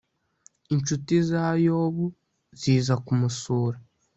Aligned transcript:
incuti 0.73 1.15
za 1.29 1.43
yobu 1.65 2.05
ziza 2.59 2.93
kumusura 3.05 3.77